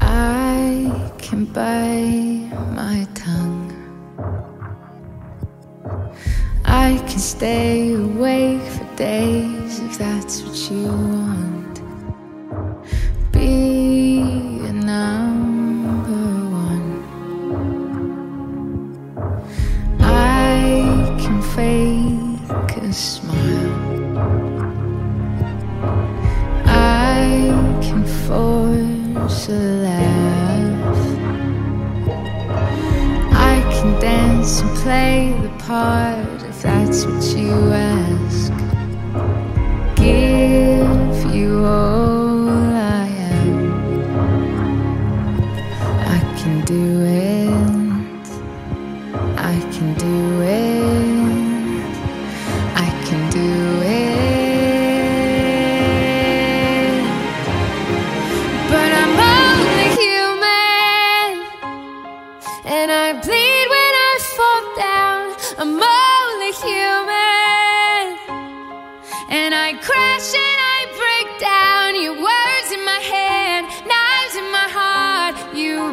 I 0.00 1.12
can 1.18 1.44
bite 1.46 2.50
my 2.74 3.06
tongue. 3.14 3.72
I 6.64 6.98
can 7.08 7.18
stay 7.18 7.94
awake 7.94 8.62
for 8.62 8.96
days 8.96 9.78
if 9.80 9.98
that's 9.98 10.42
what 10.42 10.70
you 10.70 10.86
want. 10.86 11.80
Be 13.32 14.20
enough. 14.68 15.23
A 29.48 29.52
laugh. 29.52 30.96
I 33.32 33.60
can 33.72 34.00
dance 34.00 34.60
and 34.60 34.76
play 34.78 35.32
the 35.42 35.48
part 35.64 36.42
if 36.42 36.62
that's 36.62 37.04
what 37.04 37.22
you 37.36 37.52
ask. 37.72 38.52
Give 39.96 41.34
you 41.34 41.64
all 41.64 42.48
I 42.48 43.06
am. 43.32 43.72
I 46.16 46.20
can 46.38 46.64
do 46.64 47.04
it. 47.04 48.28
I 49.36 49.58
can 49.72 49.94
do 49.94 50.30
it. 50.30 50.33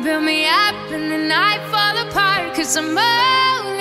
Build 0.04 0.24
me 0.24 0.46
up 0.48 0.76
and 0.92 1.12
then 1.12 1.32
I 1.32 1.58
fall 1.70 1.96
apart. 2.08 2.56
Cause 2.56 2.76
I'm 2.76 2.98
only 2.98 3.81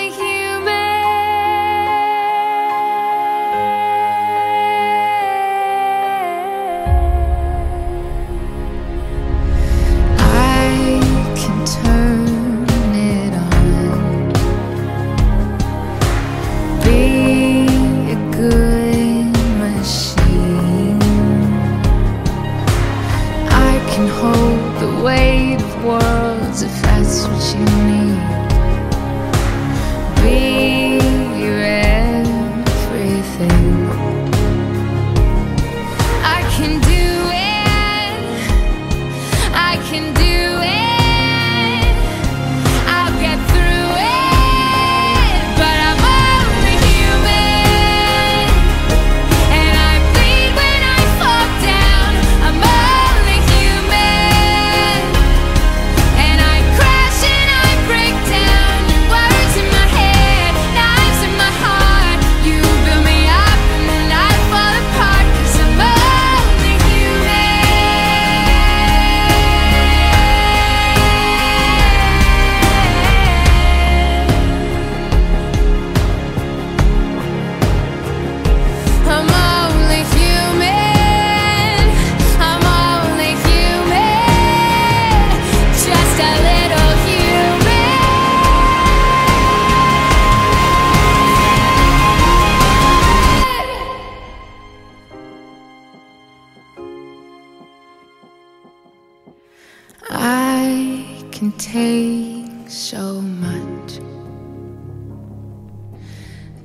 I 100.09 101.28
can 101.31 101.53
take 101.53 102.71
so 102.71 103.21
much 103.21 103.99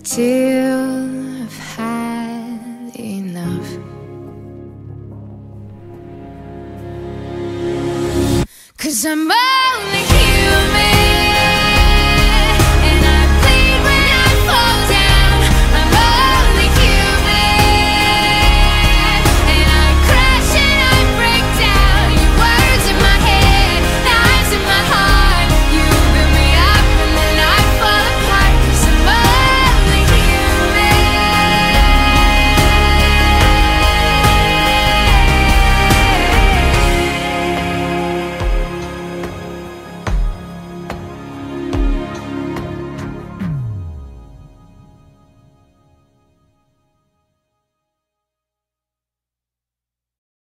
till 0.04 1.44
I've 1.44 1.58
had 1.58 2.96
enough. 2.96 3.78
Cause 8.78 9.06
I'm 9.06 9.32
only 9.32 9.98
here. 9.98 10.25